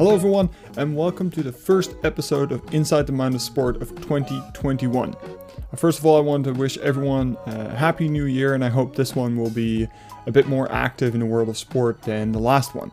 Hello, 0.00 0.14
everyone, 0.14 0.48
and 0.78 0.96
welcome 0.96 1.30
to 1.30 1.42
the 1.42 1.52
first 1.52 1.94
episode 2.04 2.52
of 2.52 2.62
Inside 2.72 3.06
the 3.06 3.12
Mind 3.12 3.34
of 3.34 3.42
Sport 3.42 3.82
of 3.82 3.90
2021. 3.96 5.14
Uh, 5.14 5.76
First 5.76 5.98
of 5.98 6.06
all, 6.06 6.16
I 6.16 6.20
want 6.20 6.44
to 6.44 6.54
wish 6.54 6.78
everyone 6.78 7.36
a 7.44 7.76
happy 7.76 8.08
new 8.08 8.24
year, 8.24 8.54
and 8.54 8.64
I 8.64 8.70
hope 8.70 8.96
this 8.96 9.14
one 9.14 9.36
will 9.36 9.50
be 9.50 9.86
a 10.26 10.32
bit 10.32 10.48
more 10.48 10.72
active 10.72 11.12
in 11.12 11.20
the 11.20 11.26
world 11.26 11.50
of 11.50 11.58
sport 11.58 12.00
than 12.00 12.32
the 12.32 12.38
last 12.38 12.74
one. 12.74 12.90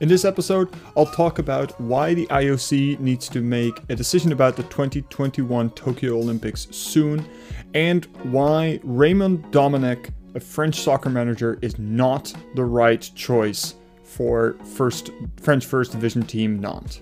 In 0.00 0.08
this 0.10 0.26
episode, 0.26 0.68
I'll 0.98 1.06
talk 1.06 1.38
about 1.38 1.80
why 1.80 2.12
the 2.12 2.26
IOC 2.26 3.00
needs 3.00 3.26
to 3.30 3.40
make 3.40 3.80
a 3.88 3.96
decision 3.96 4.30
about 4.30 4.54
the 4.54 4.64
2021 4.64 5.70
Tokyo 5.70 6.18
Olympics 6.18 6.68
soon, 6.70 7.24
and 7.72 8.04
why 8.22 8.80
Raymond 8.82 9.50
Domenech, 9.50 10.10
a 10.34 10.40
French 10.40 10.82
soccer 10.82 11.08
manager, 11.08 11.58
is 11.62 11.78
not 11.78 12.34
the 12.54 12.66
right 12.66 13.10
choice 13.14 13.76
for 14.14 14.56
first 14.74 15.10
French 15.40 15.66
First 15.66 15.92
Division 15.92 16.22
team 16.22 16.60
Nantes. 16.60 17.00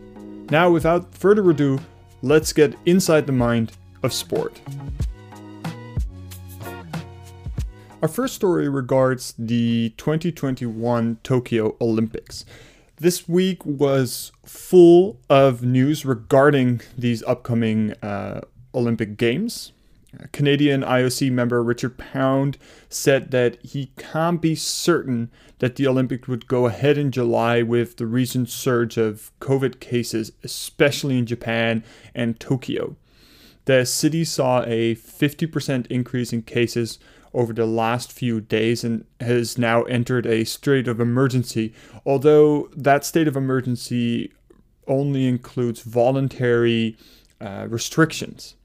Now, 0.51 0.71
without 0.71 1.15
further 1.15 1.49
ado, 1.51 1.79
let's 2.23 2.53
get 2.53 2.75
inside 2.87 3.27
the 3.27 3.33
mind 3.33 3.73
of 4.03 4.13
sport. 4.13 4.61
Our 8.01 8.09
first 8.09 8.35
story 8.35 8.69
regards 8.69 9.35
the 9.39 9.91
2021 9.97 11.19
Tokyo 11.23 11.77
Olympics. 11.81 12.45
This 12.97 13.29
week 13.29 13.65
was 13.65 14.33
full 14.45 15.21
of 15.31 15.63
news 15.63 16.05
regarding 16.05 16.81
these 16.99 17.23
upcoming 17.25 17.93
uh, 18.03 18.41
Olympic 18.75 19.17
Games. 19.17 19.73
Canadian 20.33 20.83
IOC 20.83 21.31
member 21.33 21.63
Richard 21.63 21.97
Pound 21.97 22.59
said 22.89 23.31
that 23.31 23.59
he 23.65 23.93
can't 23.97 24.41
be 24.41 24.55
certain 24.55 25.31
that 25.59 25.77
the 25.77 25.87
Olympics 25.87 26.29
would 26.29 26.47
go 26.47 26.67
ahead 26.67 26.99
in 26.99 27.11
July 27.11 27.63
with 27.63 27.97
the 27.97 28.07
recent 28.07 28.49
surge 28.51 28.97
of 28.97 29.31
COVID 29.41 29.81
cases, 29.81 30.33
especially 30.43 31.19
in 31.19 31.27
Japan 31.27 31.83
and 32.15 32.39
Tokyo. 32.39 32.97
The 33.65 33.87
city 33.87 34.25
saw 34.25 34.63
a 34.65 34.97
50% 34.97 35.87
increase 35.87 36.33
in 36.33 36.43
cases 36.43 36.99
over 37.33 37.53
the 37.53 37.67
last 37.67 38.13
few 38.13 38.41
days 38.41 38.85
and 38.85 39.07
has 39.21 39.57
now 39.57 39.83
entered 39.85 40.27
a 40.27 40.45
state 40.45 40.89
of 40.89 41.01
emergency, 41.01 41.73
although 42.05 42.69
that 42.77 43.05
state 43.05 43.29
of 43.29 43.37
emergency 43.37 44.33
only 44.87 45.27
includes 45.27 45.81
voluntary 45.83 46.97
uh, 47.41 47.67
restrictions. 47.71 48.57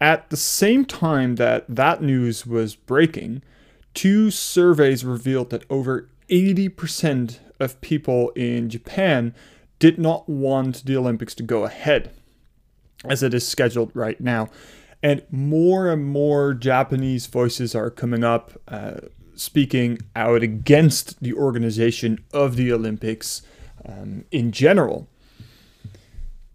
At 0.00 0.30
the 0.30 0.36
same 0.36 0.84
time 0.84 1.36
that 1.36 1.64
that 1.68 2.02
news 2.02 2.46
was 2.46 2.76
breaking, 2.76 3.42
two 3.94 4.30
surveys 4.30 5.04
revealed 5.04 5.50
that 5.50 5.64
over 5.68 6.08
80% 6.28 7.38
of 7.58 7.80
people 7.80 8.30
in 8.30 8.70
Japan 8.70 9.34
did 9.78 9.98
not 9.98 10.28
want 10.28 10.84
the 10.84 10.96
Olympics 10.96 11.34
to 11.36 11.42
go 11.42 11.64
ahead 11.64 12.10
as 13.04 13.22
it 13.22 13.34
is 13.34 13.46
scheduled 13.46 13.90
right 13.94 14.20
now. 14.20 14.48
And 15.02 15.22
more 15.30 15.88
and 15.88 16.04
more 16.04 16.54
Japanese 16.54 17.26
voices 17.26 17.74
are 17.74 17.90
coming 17.90 18.24
up 18.24 18.52
uh, 18.66 18.94
speaking 19.34 19.98
out 20.16 20.42
against 20.42 21.20
the 21.22 21.32
organization 21.32 22.24
of 22.32 22.56
the 22.56 22.72
Olympics 22.72 23.42
um, 23.86 24.24
in 24.30 24.50
general. 24.50 25.08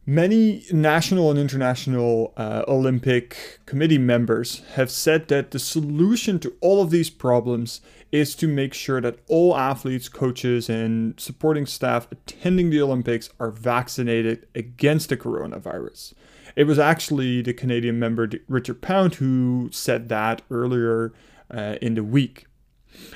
Many 0.06 0.66
national 0.70 1.32
and 1.32 1.40
international 1.40 2.34
uh, 2.36 2.64
Olympic 2.68 3.62
committee 3.66 3.98
members 3.98 4.62
have 4.74 4.92
said 4.92 5.30
that 5.30 5.52
the 5.52 5.60
solution 5.60 6.40
to 6.40 6.54
all 6.60 6.82
of 6.82 6.90
these 6.90 7.10
problems 7.10 7.80
is 8.12 8.36
to 8.36 8.48
make 8.50 8.74
sure 8.74 9.00
that 9.00 9.20
all 9.30 9.56
athletes, 9.56 10.10
coaches, 10.10 10.70
and 10.70 11.18
supporting 11.18 11.66
staff 11.66 12.10
attending 12.12 12.70
the 12.70 12.82
Olympics 12.82 13.30
are 13.40 13.50
vaccinated 13.50 14.46
against 14.54 15.08
the 15.08 15.16
coronavirus. 15.16 16.14
It 16.58 16.66
was 16.66 16.78
actually 16.78 17.42
the 17.42 17.54
Canadian 17.54 17.98
member 17.98 18.30
Richard 18.50 18.82
Pound 18.82 19.16
who 19.16 19.70
said 19.72 20.10
that 20.10 20.42
earlier 20.52 21.14
uh, 21.50 21.78
in 21.82 21.96
the 21.96 22.04
week. 22.04 22.48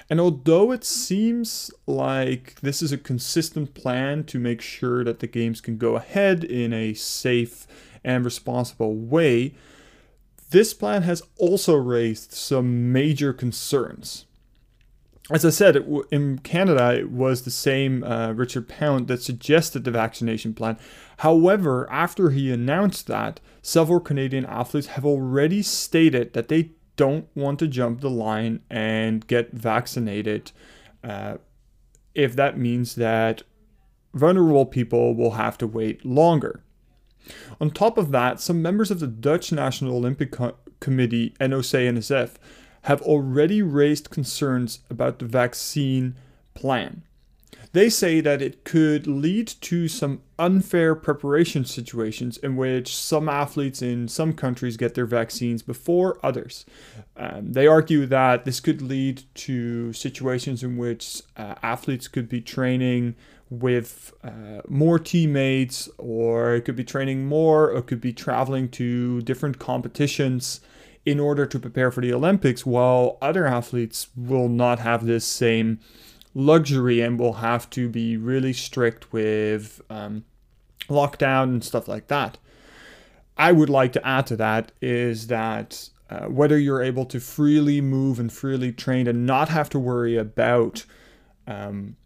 And 0.10 0.20
although 0.20 0.72
it 0.72 0.84
seems 0.84 1.72
like 1.86 2.56
this 2.62 2.82
is 2.82 2.92
a 2.92 2.98
consistent 2.98 3.74
plan 3.74 4.24
to 4.26 4.40
make 4.40 4.62
sure 4.62 5.04
that 5.04 5.20
the 5.20 5.28
games 5.28 5.62
can 5.62 5.78
go 5.78 5.96
ahead 5.96 6.44
in 6.44 6.74
a 6.74 6.94
safe 6.94 7.68
and 8.04 8.24
responsible 8.24 8.96
way, 8.96 9.54
this 10.50 10.74
plan 10.74 11.02
has 11.02 11.22
also 11.38 11.76
raised 11.76 12.32
some 12.32 12.92
major 12.92 13.34
concerns. 13.34 14.26
As 15.30 15.44
I 15.44 15.50
said, 15.50 15.86
in 16.10 16.40
Canada, 16.40 16.98
it 16.98 17.12
was 17.12 17.42
the 17.42 17.52
same 17.52 18.02
uh, 18.06 18.32
Richard 18.32 18.70
Pound 18.70 19.10
that 19.10 19.22
suggested 19.22 19.84
the 19.84 19.92
vaccination 19.92 20.54
plan. 20.54 20.78
However, 21.18 21.86
after 21.92 22.30
he 22.30 22.50
announced 22.50 23.08
that, 23.08 23.42
several 23.62 24.00
Canadian 24.00 24.46
athletes 24.46 24.88
have 24.88 25.06
already 25.06 25.62
stated 25.64 26.32
that 26.32 26.48
they 26.48 26.72
don't 26.98 27.28
want 27.36 27.60
to 27.60 27.68
jump 27.68 28.02
the 28.02 28.10
line 28.10 28.60
and 28.70 29.26
get 29.28 29.54
vaccinated 29.54 30.52
uh, 31.04 31.38
if 32.14 32.36
that 32.36 32.58
means 32.58 32.96
that 32.96 33.44
vulnerable 34.14 34.66
people 34.66 35.16
will 35.16 35.32
have 35.32 35.58
to 35.60 35.68
wait 35.68 36.04
longer. 36.04 36.64
On 37.62 37.70
top 37.70 37.98
of 37.98 38.12
that, 38.12 38.40
some 38.40 38.62
members 38.62 38.92
of 38.92 39.00
the 39.00 39.08
Dutch 39.08 39.52
National 39.52 39.98
Olympic 39.98 40.32
Co- 40.32 40.56
Committee, 40.80 41.34
NOC-NSF, 41.40 42.36
have 42.84 43.02
already 43.02 43.62
raised 43.62 44.10
concerns 44.10 44.80
about 44.90 45.20
the 45.20 45.26
vaccine 45.26 46.16
plan. 46.54 47.04
They 47.74 47.90
say 47.90 48.22
that 48.22 48.42
it 48.42 48.64
could 48.64 49.08
lead 49.08 49.48
to 49.62 49.88
some 49.88 50.22
unfair 50.40 50.96
preparation 50.96 51.66
situations 51.66 52.38
in 52.38 52.56
which 52.56 52.96
some 52.96 53.30
athletes 53.30 53.82
in 53.82 54.08
some 54.08 54.34
countries 54.34 54.78
get 54.78 54.96
their 54.96 55.06
vaccines 55.06 55.62
before 55.62 56.18
others. 56.24 56.66
Um, 57.16 57.54
they 57.54 57.68
argue 57.68 58.06
that 58.08 58.46
this 58.46 58.60
could 58.60 58.82
lead 58.82 59.24
to 59.36 59.94
situations 59.94 60.64
in 60.64 60.78
which 60.78 61.22
uh, 61.36 61.56
athletes 61.62 62.08
could 62.08 62.30
be 62.30 62.42
training 62.42 63.16
with 63.50 64.14
uh, 64.24 64.62
more 64.68 65.00
teammates, 65.00 65.90
or 65.98 66.56
it 66.56 66.62
could 66.62 66.76
be 66.76 66.84
training 66.84 67.26
more, 67.26 67.72
or 67.72 67.82
could 67.82 68.02
be 68.02 68.14
traveling 68.14 68.70
to 68.70 69.22
different 69.22 69.58
competitions 69.60 70.60
in 71.06 71.20
order 71.20 71.46
to 71.46 71.58
prepare 71.58 71.90
for 71.90 72.02
the 72.02 72.14
Olympics, 72.14 72.66
while 72.66 73.18
other 73.22 73.46
athletes 73.46 74.10
will 74.16 74.50
not 74.50 74.80
have 74.80 75.06
this 75.06 75.26
same 75.26 75.80
luxury 76.38 77.02
and 77.02 77.20
will 77.20 77.34
have 77.34 77.68
to 77.72 77.90
be 77.90 78.16
really 78.16 78.54
strict 78.54 79.12
with 79.12 79.82
um, 79.90 80.24
lockdown 80.88 81.44
and 81.46 81.64
stuff 81.64 81.88
like 81.88 82.08
that. 82.08 82.38
I 83.36 83.52
would 83.52 83.70
like 83.72 83.92
to 83.94 84.08
add 84.08 84.28
to 84.28 84.36
that 84.36 84.72
is 84.80 85.28
that 85.28 85.90
uh, 86.12 86.26
whether 86.26 86.58
you're 86.58 86.84
able 86.84 87.06
to 87.06 87.20
freely 87.20 87.82
move 87.82 88.20
and 88.20 88.32
freely 88.32 88.72
train 88.72 89.08
and 89.08 89.26
not 89.26 89.50
have 89.50 89.68
to 89.72 89.80
worry 89.80 90.16
about 90.16 90.86
um, 91.48 91.98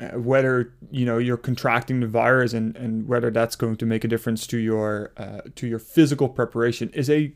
uh, 0.00 0.18
whether 0.18 0.72
you 0.90 1.04
know 1.04 1.18
you're 1.18 1.36
contracting 1.36 1.98
the 1.98 2.06
virus 2.06 2.52
and, 2.52 2.76
and 2.76 3.08
whether 3.08 3.30
that's 3.30 3.56
going 3.56 3.76
to 3.76 3.86
make 3.86 4.04
a 4.04 4.08
difference 4.08 4.46
to 4.46 4.58
your 4.58 5.12
uh, 5.16 5.40
to 5.56 5.66
your 5.66 5.78
physical 5.78 6.28
preparation 6.28 6.90
is 6.90 7.10
a 7.10 7.32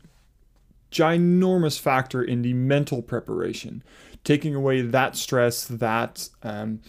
ginormous 0.91 1.79
factor 1.79 2.23
in 2.23 2.41
the 2.41 2.53
mental 2.53 3.01
preparation 3.01 3.83
taking 4.23 4.55
away 4.55 4.81
that 4.81 5.15
stress, 5.15 5.65
that 5.65 6.29
um, 6.43 6.81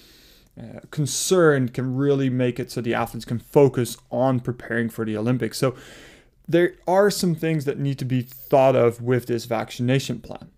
uh, 0.59 0.81
concern 0.91 1.69
can 1.69 1.97
really 1.97 2.29
make 2.29 2.59
it 2.59 2.71
so 2.71 2.81
the 2.81 2.95
athletes 2.95 3.25
can 3.25 3.39
focus 3.39 3.97
on 4.11 4.41
preparing 4.41 4.89
for 4.89 5.05
the 5.05 5.17
Olympics. 5.17 5.59
So 5.59 5.75
there 6.47 6.75
are 6.87 7.11
some 7.11 7.35
things 7.35 7.65
that 7.65 7.79
need 7.79 7.99
to 8.01 8.05
be 8.05 8.23
thought 8.23 8.75
of 8.75 9.01
with 9.01 9.27
this 9.27 9.45
vaccination 9.45 10.21
plan. 10.21 10.51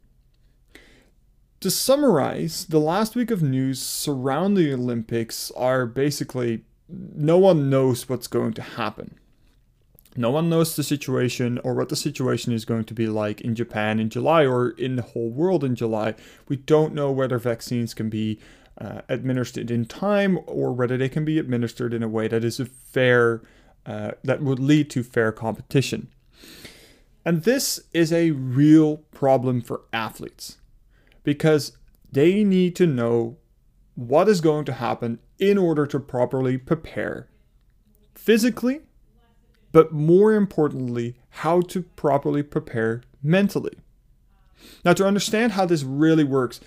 To 1.60 1.70
summarize, 1.70 2.64
the 2.64 2.80
last 2.80 3.14
week 3.14 3.30
of 3.30 3.42
news 3.42 3.80
surrounding 3.80 4.64
the 4.64 4.74
Olympics 4.74 5.52
are 5.52 5.86
basically 5.86 6.64
no 6.88 7.38
one 7.38 7.70
knows 7.70 8.08
what's 8.08 8.26
going 8.26 8.52
to 8.54 8.62
happen. 8.62 9.18
No 10.14 10.30
one 10.30 10.50
knows 10.50 10.76
the 10.76 10.82
situation 10.82 11.58
or 11.64 11.74
what 11.74 11.88
the 11.88 11.96
situation 11.96 12.52
is 12.52 12.64
going 12.64 12.84
to 12.84 12.94
be 12.94 13.06
like 13.06 13.40
in 13.40 13.54
Japan 13.54 13.98
in 13.98 14.10
July 14.10 14.44
or 14.44 14.70
in 14.70 14.96
the 14.96 15.02
whole 15.02 15.30
world 15.30 15.64
in 15.64 15.74
July. 15.74 16.14
We 16.48 16.56
don't 16.56 16.94
know 16.94 17.10
whether 17.10 17.38
vaccines 17.38 17.94
can 17.94 18.10
be 18.10 18.38
uh, 18.78 19.02
administered 19.08 19.70
in 19.70 19.86
time 19.86 20.38
or 20.46 20.72
whether 20.72 20.98
they 20.98 21.08
can 21.08 21.24
be 21.24 21.38
administered 21.38 21.94
in 21.94 22.02
a 22.02 22.08
way 22.08 22.28
that 22.28 22.44
is 22.44 22.60
a 22.60 22.66
fair, 22.66 23.42
uh, 23.86 24.12
that 24.22 24.42
would 24.42 24.58
lead 24.58 24.90
to 24.90 25.02
fair 25.02 25.32
competition. 25.32 26.08
And 27.24 27.44
this 27.44 27.80
is 27.92 28.12
a 28.12 28.32
real 28.32 28.98
problem 29.12 29.62
for 29.62 29.82
athletes 29.92 30.58
because 31.22 31.76
they 32.10 32.44
need 32.44 32.76
to 32.76 32.86
know 32.86 33.38
what 33.94 34.28
is 34.28 34.40
going 34.40 34.64
to 34.66 34.72
happen 34.72 35.20
in 35.38 35.56
order 35.56 35.86
to 35.86 36.00
properly 36.00 36.58
prepare 36.58 37.28
physically 38.14 38.80
but 39.72 39.92
more 39.92 40.34
importantly, 40.34 41.16
how 41.30 41.62
to 41.62 41.82
properly 41.82 42.42
prepare 42.42 43.02
mentally. 43.22 43.76
Now, 44.84 44.92
to 44.92 45.06
understand 45.06 45.52
how 45.52 45.66
this 45.66 45.82
really 45.82 46.24
works, 46.24 46.60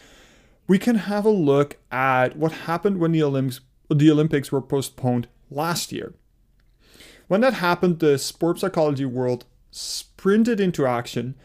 we 0.68 0.80
can 0.80 0.96
have 0.96 1.26
a 1.26 1.30
look 1.30 1.78
at 1.92 2.36
what 2.36 2.52
happened 2.52 3.00
when 3.00 3.12
the 3.12 3.24
Olympics, 3.24 3.62
the 3.90 4.12
Olympics 4.12 4.52
were 4.52 4.62
postponed 4.62 5.28
last 5.50 5.92
year. 5.92 6.14
When 7.28 7.42
that 7.42 7.56
happened, 7.56 8.00
the 8.00 8.18
sport 8.18 8.60
psychology 8.60 9.06
world 9.06 9.46
sprinted 9.72 10.60
into 10.60 10.86
action 10.86 11.36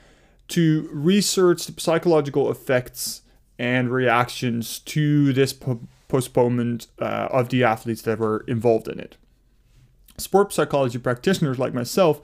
to 0.48 0.88
research 0.92 1.66
the 1.66 1.80
psychological 1.80 2.50
effects 2.50 3.22
and 3.58 3.90
reactions 3.90 4.78
to 4.80 5.32
this 5.32 5.52
po- 5.52 5.80
postponement 6.08 6.86
uh, 6.98 7.28
of 7.30 7.50
the 7.50 7.62
athletes 7.62 8.02
that 8.02 8.18
were 8.18 8.44
involved 8.48 8.88
in 8.88 8.98
it. 8.98 9.16
Sport 10.20 10.52
psychology 10.52 10.98
practitioners 10.98 11.58
like 11.58 11.74
myself 11.74 12.20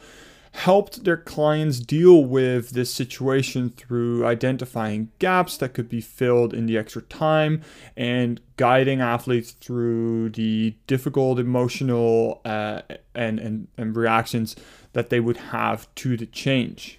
helped 0.56 1.04
their 1.04 1.18
clients 1.18 1.78
deal 1.80 2.24
with 2.24 2.70
this 2.70 2.92
situation 2.92 3.68
through 3.68 4.24
identifying 4.24 5.10
gaps 5.18 5.58
that 5.58 5.74
could 5.74 5.88
be 5.88 6.00
filled 6.00 6.54
in 6.54 6.64
the 6.64 6.78
extra 6.78 7.02
time 7.02 7.60
and 7.94 8.40
guiding 8.56 9.02
athletes 9.02 9.50
through 9.52 10.30
the 10.30 10.74
difficult 10.86 11.38
emotional 11.38 12.40
uh, 12.46 12.80
and, 13.14 13.38
and, 13.38 13.68
and 13.76 13.94
reactions 13.96 14.56
that 14.94 15.10
they 15.10 15.20
would 15.20 15.36
have 15.36 15.94
to 15.94 16.16
the 16.16 16.24
change. 16.24 16.98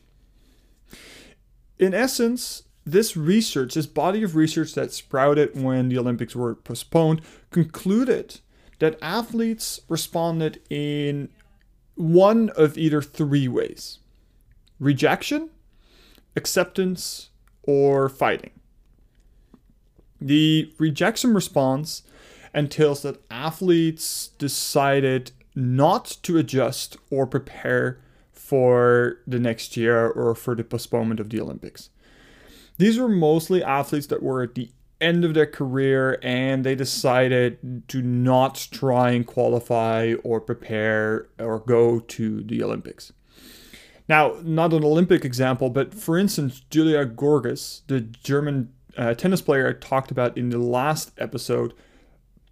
In 1.79 1.95
essence, 1.95 2.63
this 2.85 3.17
research, 3.17 3.73
this 3.73 3.87
body 3.87 4.21
of 4.21 4.35
research 4.35 4.73
that 4.75 4.93
sprouted 4.93 5.59
when 5.59 5.89
the 5.89 5.97
Olympics 5.97 6.35
were 6.35 6.53
postponed, 6.53 7.21
concluded 7.49 8.39
that 8.79 8.97
athletes 9.01 9.79
responded 9.89 10.61
in 10.69 11.29
one 11.95 12.49
of 12.51 12.77
either 12.77 13.01
three 13.01 13.47
ways 13.47 13.99
rejection, 14.79 15.49
acceptance, 16.35 17.29
or 17.63 18.07
fighting. 18.09 18.51
The 20.21 20.73
rejection 20.77 21.33
response 21.33 22.03
entails 22.53 23.01
that 23.03 23.21
athletes 23.29 24.29
decided 24.39 25.31
not 25.55 26.17
to 26.23 26.37
adjust 26.37 26.97
or 27.09 27.25
prepare 27.25 27.99
for 28.31 29.17
the 29.27 29.39
next 29.39 29.75
year 29.75 30.07
or 30.07 30.35
for 30.35 30.55
the 30.55 30.63
postponement 30.63 31.19
of 31.19 31.29
the 31.29 31.41
Olympics. 31.41 31.89
These 32.77 32.99
were 32.99 33.09
mostly 33.09 33.63
athletes 33.63 34.07
that 34.07 34.23
were 34.23 34.43
at 34.43 34.55
the 34.55 34.69
end 34.99 35.23
of 35.23 35.33
their 35.33 35.45
career 35.45 36.19
and 36.21 36.63
they 36.63 36.75
decided 36.75 37.87
to 37.87 38.01
not 38.01 38.67
try 38.71 39.11
and 39.11 39.25
qualify 39.25 40.13
or 40.23 40.41
prepare 40.41 41.27
or 41.39 41.59
go 41.59 41.99
to 41.99 42.41
the 42.43 42.63
Olympics. 42.63 43.13
Now, 44.09 44.37
not 44.43 44.73
an 44.73 44.83
Olympic 44.83 45.25
example, 45.25 45.69
but 45.69 45.93
for 45.93 46.17
instance, 46.17 46.61
Julia 46.69 47.05
Görges, 47.05 47.81
the 47.87 48.01
German 48.01 48.73
uh, 48.97 49.13
tennis 49.13 49.41
player 49.41 49.67
I 49.67 49.73
talked 49.73 50.11
about 50.11 50.37
in 50.37 50.49
the 50.49 50.57
last 50.57 51.11
episode, 51.17 51.73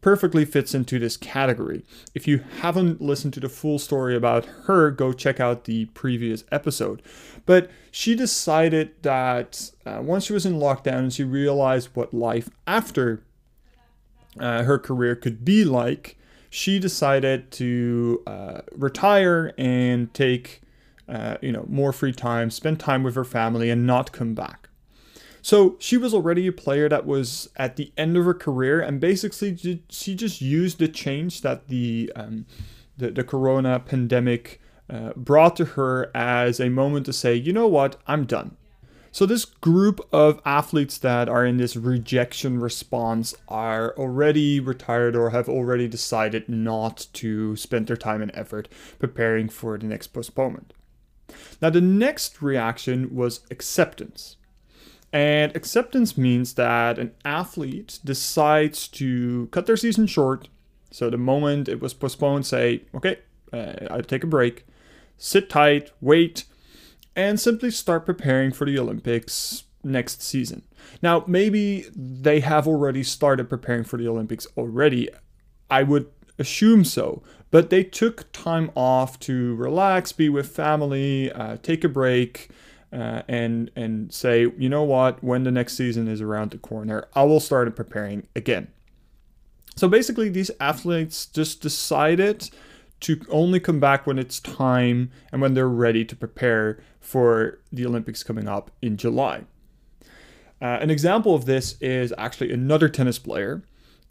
perfectly 0.05 0.45
fits 0.45 0.75
into 0.75 0.99
this 0.99 1.17
category. 1.17 1.83
If 2.13 2.27
you 2.27 2.43
haven't 2.59 3.01
listened 3.01 3.33
to 3.33 3.39
the 3.39 3.49
full 3.49 3.79
story 3.79 4.15
about 4.15 4.45
her, 4.65 4.91
go 4.91 5.11
check 5.11 5.39
out 5.39 5.63
the 5.63 5.85
previous 5.85 6.43
episode. 6.51 7.01
But 7.47 7.71
she 7.89 8.13
decided 8.13 8.91
that 9.01 9.71
uh, 9.83 10.01
once 10.03 10.25
she 10.25 10.33
was 10.33 10.45
in 10.45 10.59
lockdown 10.59 10.99
and 10.99 11.11
she 11.11 11.23
realized 11.23 11.89
what 11.95 12.13
life 12.13 12.51
after 12.67 13.23
uh, 14.39 14.61
her 14.61 14.77
career 14.77 15.15
could 15.15 15.43
be 15.43 15.65
like, 15.65 16.19
she 16.51 16.77
decided 16.77 17.49
to 17.53 18.21
uh, 18.27 18.61
retire 18.73 19.53
and 19.57 20.13
take 20.13 20.61
uh, 21.09 21.37
you 21.41 21.51
know 21.51 21.65
more 21.67 21.91
free 21.91 22.13
time, 22.13 22.51
spend 22.51 22.79
time 22.79 23.01
with 23.01 23.15
her 23.15 23.25
family, 23.25 23.71
and 23.71 23.87
not 23.87 24.11
come 24.11 24.35
back. 24.35 24.69
So 25.45 25.75
she 25.77 25.95
was 25.95 26.11
already 26.11 26.47
a 26.47 26.51
player 26.51 26.89
that 26.89 27.05
was 27.05 27.51
at 27.55 27.75
the 27.75 27.93
end 27.95 28.17
of 28.17 28.25
her 28.25 28.33
career, 28.33 28.81
and 28.81 28.99
basically 28.99 29.79
she 29.89 30.15
just 30.15 30.41
used 30.41 30.79
the 30.79 30.87
change 30.87 31.41
that 31.41 31.67
the 31.67 32.11
um, 32.15 32.47
the, 32.97 33.11
the 33.11 33.23
corona 33.23 33.79
pandemic 33.79 34.59
uh, 34.89 35.13
brought 35.15 35.55
to 35.57 35.65
her 35.65 36.09
as 36.15 36.59
a 36.59 36.69
moment 36.69 37.05
to 37.05 37.13
say, 37.13 37.35
you 37.35 37.53
know 37.53 37.67
what, 37.67 37.97
I'm 38.07 38.25
done. 38.25 38.57
So 39.11 39.27
this 39.27 39.45
group 39.45 40.01
of 40.11 40.41
athletes 40.45 40.97
that 40.97 41.29
are 41.29 41.45
in 41.45 41.57
this 41.57 41.75
rejection 41.75 42.59
response 42.59 43.35
are 43.47 43.93
already 43.99 44.59
retired 44.59 45.15
or 45.15 45.29
have 45.29 45.47
already 45.47 45.87
decided 45.87 46.49
not 46.49 47.05
to 47.13 47.55
spend 47.55 47.85
their 47.85 47.97
time 47.97 48.23
and 48.23 48.31
effort 48.33 48.67
preparing 48.97 49.49
for 49.49 49.77
the 49.77 49.85
next 49.85 50.07
postponement. 50.07 50.73
Now 51.61 51.69
the 51.69 51.81
next 51.81 52.41
reaction 52.41 53.13
was 53.13 53.41
acceptance. 53.51 54.37
And 55.15 55.55
acceptance 55.55 56.17
means 56.17 56.55
that 56.55 56.99
an 56.99 57.13
athlete 57.23 57.99
decides 58.03 58.85
to 58.89 59.47
cut 59.51 59.65
their 59.65 59.77
season 59.77 60.07
short. 60.07 60.49
So 60.91 61.09
the 61.09 61.17
moment 61.17 61.69
it 61.69 61.79
was 61.79 61.93
postponed, 61.93 62.45
say, 62.45 62.81
okay, 62.93 63.19
uh, 63.53 63.87
I'll 63.89 64.01
take 64.01 64.25
a 64.25 64.27
break, 64.27 64.65
sit 65.17 65.49
tight, 65.49 65.91
wait, 66.01 66.43
and 67.15 67.39
simply 67.39 67.71
start 67.71 68.05
preparing 68.05 68.51
for 68.51 68.65
the 68.65 68.77
Olympics 68.77 69.63
next 69.85 70.21
season. 70.21 70.63
Now, 71.01 71.23
maybe 71.27 71.85
they 71.95 72.41
have 72.41 72.67
already 72.67 73.01
started 73.01 73.47
preparing 73.47 73.85
for 73.85 73.95
the 73.95 74.09
Olympics 74.09 74.45
already. 74.57 75.07
I 75.69 75.83
would 75.83 76.11
assume 76.37 76.83
so. 76.83 77.23
But 77.51 77.69
they 77.69 77.85
took 77.85 78.29
time 78.33 78.69
off 78.75 79.17
to 79.21 79.55
relax, 79.55 80.11
be 80.11 80.27
with 80.27 80.53
family, 80.53 81.31
uh, 81.31 81.55
take 81.63 81.85
a 81.85 81.89
break, 81.89 82.49
uh, 82.95 83.23
and 83.27 83.69
and 83.75 84.13
say, 84.13 84.47
you 84.57 84.69
know 84.69 84.83
what, 84.83 85.21
when 85.21 85.43
the 85.43 85.51
next 85.51 85.75
season 85.75 86.07
is 86.07 86.21
around 86.21 86.51
the 86.51 86.57
corner, 86.57 87.07
I 87.13 87.23
will 87.23 87.41
start 87.41 87.73
preparing 87.75 88.27
again. 88.35 88.69
So 89.75 89.89
basically, 89.89 90.29
these 90.29 90.49
athletes 90.61 91.25
just 91.25 91.61
decided 91.61 92.49
to 93.01 93.19
only 93.29 93.59
come 93.59 93.81
back 93.81 94.07
when 94.07 94.17
it's 94.17 94.39
time 94.39 95.11
and 95.31 95.41
when 95.41 95.53
they're 95.53 95.67
ready 95.67 96.05
to 96.05 96.15
prepare 96.15 96.79
for 97.01 97.59
the 97.71 97.85
Olympics 97.85 98.23
coming 98.23 98.47
up 98.47 98.71
in 98.81 98.95
July. 98.95 99.43
Uh, 100.61 100.77
an 100.79 100.89
example 100.89 101.35
of 101.35 101.43
this 101.45 101.75
is 101.81 102.13
actually 102.17 102.53
another 102.53 102.87
tennis 102.87 103.19
player, 103.19 103.61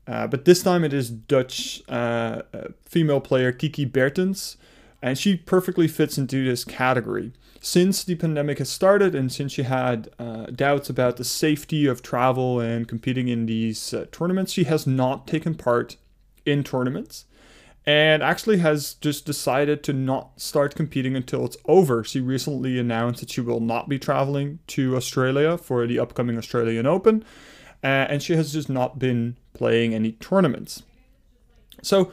uh, 0.07 0.27
but 0.27 0.45
this 0.45 0.63
time 0.63 0.85
it 0.85 0.93
is 0.93 1.09
Dutch 1.09 1.83
uh, 1.89 2.43
uh 2.53 2.69
female 2.85 3.23
player 3.23 3.51
Kiki 3.51 3.87
Bertens, 3.87 4.59
and 5.01 5.17
she 5.17 5.37
perfectly 5.37 5.89
fits 5.89 6.19
into 6.19 6.45
this 6.45 6.65
category 6.65 7.33
since 7.65 8.05
the 8.05 8.15
pandemic 8.15 8.59
has 8.59 8.69
started 8.69 9.15
and 9.15 9.33
since 9.33 9.51
she 9.51 9.63
had 9.63 10.11
uh, 10.19 10.45
doubts 10.55 10.91
about 10.91 11.17
the 11.17 11.25
safety 11.25 11.87
of 11.87 12.03
travel 12.03 12.61
and 12.61 12.87
competing 12.87 13.29
in 13.29 13.47
these 13.47 13.95
uh, 13.95 14.05
tournaments, 14.13 14.53
she 14.53 14.65
has 14.65 14.87
not 14.87 15.27
taken 15.27 15.55
part 15.55 15.97
in 16.45 16.63
tournaments 16.63 17.25
and 17.87 18.23
actually 18.23 18.59
has 18.59 18.93
just 18.93 19.25
decided 19.25 19.83
to 19.83 19.95
not 19.95 20.39
start 20.39 20.75
competing 20.75 21.17
until 21.17 21.47
it's 21.47 21.57
over. 21.65 22.05
She 22.05 22.21
recently 22.21 22.79
announced 22.79 23.21
that 23.21 23.31
she 23.31 23.41
will 23.41 23.61
not 23.61 23.89
be 23.89 23.99
traveling 23.99 24.59
to 24.67 24.95
Australia 24.95 25.57
for 25.57 25.87
the 25.87 25.99
upcoming 25.99 26.37
Australian 26.37 26.85
Open, 26.85 27.25
uh, 27.83 27.87
and 27.87 28.23
she 28.23 28.37
has 28.37 28.53
just 28.53 28.69
not 28.69 28.99
been 28.99 29.39
playing 29.55 29.95
any 29.95 30.13
tournaments. 30.13 30.83
So 31.81 32.13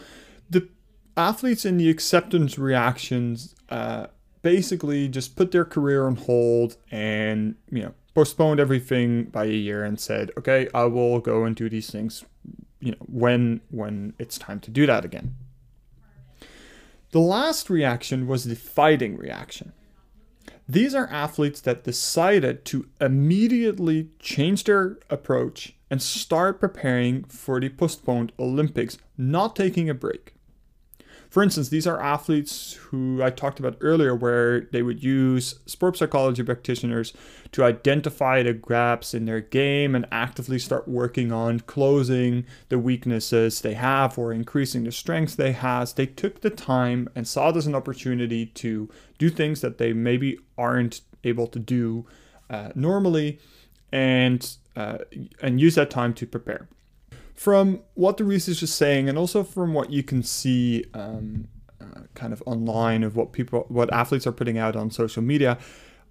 the 0.49 0.69
athletes 1.17 1.65
in 1.65 1.75
the 1.75 1.89
acceptance 1.89 2.57
reactions 2.57 3.53
uh, 3.67 4.07
basically 4.41 5.07
just 5.07 5.35
put 5.35 5.51
their 5.51 5.65
career 5.65 6.05
on 6.05 6.15
hold 6.15 6.77
and, 6.89 7.55
you 7.69 7.83
know, 7.83 7.93
postponed 8.13 8.59
everything 8.59 9.25
by 9.25 9.45
a 9.45 9.49
year 9.49 9.83
and 9.83 9.99
said, 9.99 10.31
okay, 10.37 10.67
I 10.73 10.85
will 10.85 11.19
go 11.19 11.45
and 11.45 11.55
do 11.55 11.69
these 11.69 11.89
things, 11.89 12.25
you 12.79 12.91
know, 12.91 12.97
when 13.07 13.61
when 13.69 14.13
it's 14.19 14.37
time 14.37 14.59
to 14.61 14.71
do 14.71 14.85
that 14.85 15.05
again. 15.05 15.35
The 17.11 17.19
last 17.19 17.69
reaction 17.69 18.27
was 18.27 18.45
the 18.45 18.55
fighting 18.55 19.17
reaction. 19.17 19.73
These 20.67 20.95
are 20.95 21.07
athletes 21.07 21.59
that 21.61 21.83
decided 21.83 22.63
to 22.65 22.87
immediately 23.01 24.09
change 24.19 24.63
their 24.63 24.97
approach 25.09 25.73
and 25.89 26.01
start 26.01 26.61
preparing 26.61 27.25
for 27.25 27.59
the 27.59 27.67
postponed 27.67 28.31
Olympics, 28.39 28.97
not 29.17 29.55
taking 29.57 29.89
a 29.89 29.93
break. 29.93 30.35
For 31.31 31.41
instance, 31.41 31.69
these 31.69 31.87
are 31.87 31.97
athletes 31.97 32.73
who 32.73 33.23
I 33.23 33.29
talked 33.29 33.57
about 33.57 33.77
earlier, 33.79 34.13
where 34.13 34.59
they 34.59 34.81
would 34.81 35.01
use 35.01 35.55
sports 35.65 35.99
psychology 35.99 36.43
practitioners 36.43 37.13
to 37.53 37.63
identify 37.63 38.43
the 38.43 38.53
gaps 38.53 39.13
in 39.13 39.23
their 39.23 39.39
game 39.39 39.95
and 39.95 40.05
actively 40.11 40.59
start 40.59 40.89
working 40.89 41.31
on 41.31 41.61
closing 41.61 42.45
the 42.67 42.77
weaknesses 42.77 43.61
they 43.61 43.75
have 43.75 44.17
or 44.17 44.33
increasing 44.33 44.83
the 44.83 44.91
strengths 44.91 45.35
they 45.35 45.53
have. 45.53 45.95
They 45.95 46.05
took 46.05 46.41
the 46.41 46.49
time 46.49 47.07
and 47.15 47.25
saw 47.25 47.49
this 47.53 47.63
as 47.63 47.67
an 47.67 47.75
opportunity 47.75 48.47
to 48.47 48.89
do 49.17 49.29
things 49.29 49.61
that 49.61 49.77
they 49.77 49.93
maybe 49.93 50.37
aren't 50.57 50.99
able 51.23 51.47
to 51.47 51.59
do 51.59 52.05
uh, 52.49 52.71
normally, 52.75 53.39
and 53.93 54.57
uh, 54.75 54.97
and 55.41 55.61
use 55.61 55.75
that 55.75 55.89
time 55.89 56.13
to 56.15 56.27
prepare 56.27 56.67
from 57.41 57.81
what 57.95 58.17
the 58.17 58.23
research 58.23 58.61
is 58.61 58.71
saying, 58.71 59.09
and 59.09 59.17
also 59.17 59.43
from 59.43 59.73
what 59.73 59.89
you 59.89 60.03
can 60.03 60.21
see 60.21 60.85
um, 60.93 61.47
uh, 61.81 62.01
kind 62.13 62.33
of 62.33 62.43
online 62.45 63.01
of 63.01 63.15
what 63.15 63.31
people, 63.31 63.65
what 63.67 63.91
athletes 63.91 64.27
are 64.27 64.31
putting 64.31 64.59
out 64.59 64.75
on 64.75 64.91
social 64.91 65.23
media, 65.23 65.57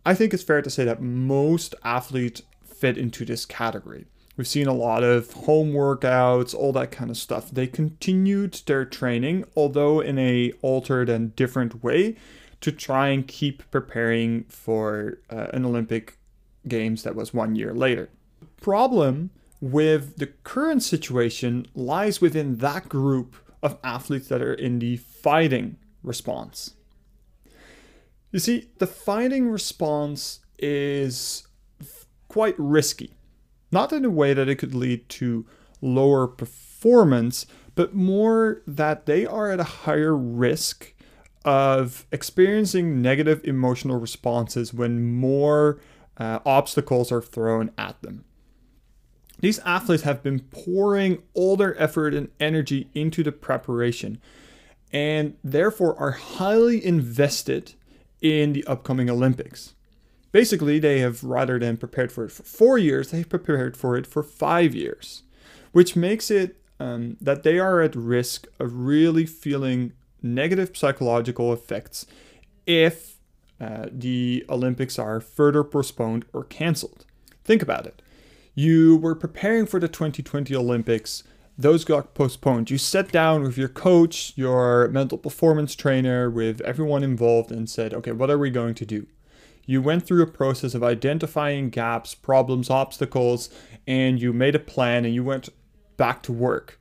I 0.04 0.12
think 0.12 0.34
it's 0.34 0.42
fair 0.42 0.60
to 0.60 0.68
say 0.68 0.84
that 0.84 1.00
most 1.00 1.76
athletes 1.84 2.42
fit 2.64 2.99
into 2.99 3.25
this 3.25 3.46
category. 3.46 4.06
We've 4.37 4.49
seen 4.49 4.66
a 4.66 4.75
lot 4.75 5.04
of 5.04 5.32
home 5.32 5.72
workouts, 5.72 6.52
all 6.52 6.72
that 6.72 6.90
kind 6.90 7.12
of 7.12 7.16
stuff. 7.16 7.49
They 7.49 7.68
continued 7.68 8.54
their 8.66 8.84
training, 8.84 9.44
although 9.54 10.00
in 10.00 10.18
a 10.18 10.50
altered 10.62 11.08
and 11.08 11.37
different 11.37 11.84
way, 11.84 12.16
to 12.60 12.72
try 12.72 13.10
and 13.10 13.25
keep 13.25 13.70
preparing 13.70 14.46
for 14.49 15.20
uh, 15.30 15.46
an 15.52 15.64
Olympic 15.64 16.18
Games 16.66 17.04
that 17.04 17.14
was 17.14 17.32
one 17.32 17.54
year 17.54 17.72
later. 17.72 18.08
Problem 18.60 19.30
with 19.61 20.17
the 20.17 20.26
current 20.26 20.83
situation 20.83 21.67
lies 21.75 22.21
within 22.21 22.57
that 22.59 22.88
group 22.88 23.37
of 23.62 23.79
athletes 23.85 24.29
that 24.29 24.40
are 24.40 24.55
in 24.55 24.79
the 24.79 24.97
fighting 24.97 25.76
response. 26.02 26.75
You 28.33 28.38
see, 28.38 28.71
the 28.79 28.87
fighting 28.87 29.50
response 29.50 30.40
is 30.59 31.47
quite 32.29 32.55
risky 32.59 33.17
not 33.73 33.93
in 33.93 34.05
a 34.05 34.11
way 34.11 34.35
that 34.35 34.49
it 34.49 34.57
could 34.57 34.75
lead 34.75 35.09
to 35.09 35.47
lower 35.81 36.26
performance, 36.26 37.47
but 37.75 37.95
more 37.95 38.62
that 38.67 39.07
they 39.07 39.25
are 39.25 39.50
at 39.50 39.61
a 39.61 39.64
higher 39.64 40.17
risk 40.17 40.93
of 41.45 42.07
experiencing 42.12 43.00
negative 43.00 43.40
emotional 43.45 43.99
responses 43.99 44.75
when 44.75 45.14
more 45.14 45.81
uh, 46.19 46.40
obstacles 46.45 47.11
are 47.11 47.23
thrown 47.23 47.71
at 47.79 48.00
them. 48.02 48.25
These 49.40 49.59
athletes 49.61 50.02
have 50.02 50.23
been 50.23 50.40
pouring 50.40 51.23
all 51.35 51.56
their 51.56 51.80
effort 51.80 52.14
and 52.14 52.28
energy 52.38 52.88
into 52.94 53.23
the 53.23 53.32
preparation 53.32 54.18
and 54.92 55.37
therefore 55.42 55.99
are 55.99 56.12
highly 56.12 56.85
invested 56.85 57.75
in 58.20 58.52
the 58.52 58.64
upcoming 58.64 59.09
Olympics. 59.09 59.75
Basically, 60.32 60.78
they 60.78 61.00
have 61.00 61.25
rather 61.25 61.59
than 61.59 61.76
prepared 61.76 62.12
for 62.12 62.25
it 62.25 62.32
for 62.32 62.42
four 62.42 62.78
years, 62.78 63.11
they've 63.11 63.28
prepared 63.28 63.76
for 63.76 63.97
it 63.97 64.06
for 64.06 64.23
five 64.23 64.75
years, 64.75 65.23
which 65.73 65.97
makes 65.97 66.30
it 66.30 66.56
um, 66.78 67.16
that 67.20 67.42
they 67.42 67.59
are 67.59 67.80
at 67.80 67.97
risk 67.97 68.47
of 68.59 68.75
really 68.75 69.26
feeling 69.26 69.92
negative 70.23 70.76
psychological 70.76 71.52
effects 71.52 72.06
if 72.66 73.16
uh, 73.61 73.87
the 73.90 74.44
Olympics 74.49 74.99
are 74.99 75.20
further 75.20 75.64
postponed 75.64 76.25
or 76.32 76.44
cancelled. 76.44 77.04
Think 77.44 77.62
about 77.62 77.87
it. 77.87 78.00
You 78.61 78.97
were 78.97 79.14
preparing 79.14 79.64
for 79.64 79.81
the 79.81 79.88
2020 79.88 80.55
Olympics, 80.55 81.25
those 81.57 81.85
got 81.85 82.12
postponed. 82.12 82.71
You 82.71 82.76
sat 82.76 83.11
down 83.11 83.43
with 83.43 83.57
your 83.57 83.69
coach, 83.69 84.35
your 84.37 84.88
mental 84.88 85.17
performance 85.17 85.75
trainer, 85.75 86.29
with 86.29 86.61
everyone 86.61 87.02
involved, 87.02 87.50
and 87.50 87.71
said, 87.71 87.95
okay, 87.95 88.12
what 88.12 88.29
are 88.31 88.37
we 88.37 88.50
going 88.50 88.75
to 88.75 88.85
do? 88.85 89.07
you 89.71 89.81
went 89.81 90.05
through 90.05 90.23
a 90.23 90.26
process 90.26 90.75
of 90.75 90.83
identifying 90.83 91.71
gaps, 91.71 92.12
problems, 92.12 92.69
obstacles, 92.69 93.50
and 93.87 94.21
you 94.21 94.33
made 94.33 94.57
a 94.57 94.59
plan 94.59 95.05
and 95.05 95.14
you 95.14 95.23
went 95.23 95.49
back 95.97 96.23
to 96.25 96.33
work. 96.33 96.81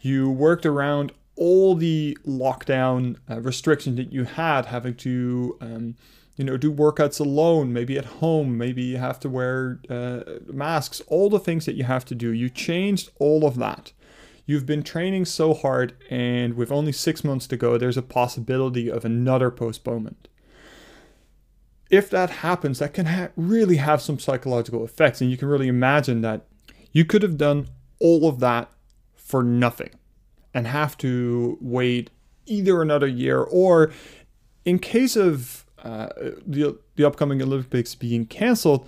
You 0.00 0.30
worked 0.30 0.64
around 0.64 1.10
all 1.34 1.74
the 1.74 2.16
lockdown 2.24 3.16
uh, 3.28 3.40
restrictions 3.40 3.96
that 3.96 4.12
you 4.12 4.24
had, 4.24 4.66
having 4.66 4.94
to, 4.96 5.58
um, 5.60 5.96
you 6.38 6.44
know, 6.44 6.56
do 6.56 6.72
workouts 6.72 7.20
alone, 7.20 7.74
maybe 7.74 7.98
at 7.98 8.06
home, 8.06 8.56
maybe 8.56 8.82
you 8.82 8.96
have 8.96 9.20
to 9.20 9.28
wear 9.28 9.80
uh, 9.90 10.20
masks, 10.46 11.02
all 11.08 11.28
the 11.28 11.38
things 11.38 11.66
that 11.66 11.74
you 11.74 11.84
have 11.84 12.06
to 12.06 12.14
do. 12.14 12.32
You 12.32 12.48
changed 12.48 13.10
all 13.18 13.44
of 13.44 13.56
that. 13.56 13.92
You've 14.46 14.64
been 14.64 14.82
training 14.82 15.26
so 15.26 15.52
hard, 15.52 15.94
and 16.08 16.54
with 16.54 16.72
only 16.72 16.92
six 16.92 17.22
months 17.22 17.46
to 17.48 17.58
go, 17.58 17.76
there's 17.76 17.98
a 17.98 18.02
possibility 18.02 18.90
of 18.90 19.04
another 19.04 19.50
postponement 19.50 20.28
if 21.90 22.10
that 22.10 22.30
happens, 22.30 22.78
that 22.78 22.92
can 22.92 23.06
ha- 23.06 23.28
really 23.36 23.76
have 23.76 24.02
some 24.02 24.18
psychological 24.18 24.84
effects. 24.84 25.20
And 25.20 25.30
you 25.30 25.36
can 25.36 25.48
really 25.48 25.68
imagine 25.68 26.20
that 26.22 26.46
you 26.92 27.04
could 27.04 27.22
have 27.22 27.36
done 27.36 27.68
all 28.00 28.28
of 28.28 28.40
that 28.40 28.70
for 29.14 29.42
nothing 29.42 29.90
and 30.54 30.66
have 30.66 30.96
to 30.98 31.58
wait 31.60 32.10
either 32.46 32.80
another 32.80 33.06
year 33.06 33.40
or, 33.40 33.92
in 34.64 34.78
case 34.78 35.16
of 35.16 35.66
uh, 35.82 36.08
the, 36.46 36.78
the 36.96 37.06
upcoming 37.06 37.42
Olympics 37.42 37.94
being 37.94 38.26
cancelled, 38.26 38.86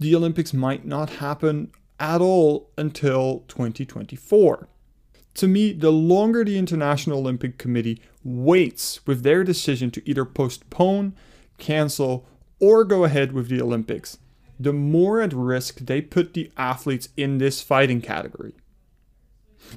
the 0.00 0.14
Olympics 0.14 0.52
might 0.52 0.84
not 0.84 1.10
happen 1.10 1.70
at 2.00 2.20
all 2.20 2.70
until 2.76 3.44
2024. 3.48 4.68
To 5.34 5.48
me, 5.48 5.72
the 5.72 5.90
longer 5.90 6.44
the 6.44 6.58
International 6.58 7.18
Olympic 7.18 7.58
Committee 7.58 8.00
waits 8.22 9.04
with 9.06 9.22
their 9.22 9.44
decision 9.44 9.90
to 9.92 10.08
either 10.08 10.24
postpone 10.24 11.14
cancel, 11.58 12.26
or 12.60 12.84
go 12.84 13.04
ahead 13.04 13.32
with 13.32 13.48
the 13.48 13.60
Olympics, 13.60 14.18
the 14.58 14.72
more 14.72 15.20
at 15.20 15.32
risk 15.32 15.80
they 15.80 16.00
put 16.00 16.34
the 16.34 16.50
athletes 16.56 17.08
in 17.16 17.38
this 17.38 17.62
fighting 17.62 18.00
category. 18.00 18.54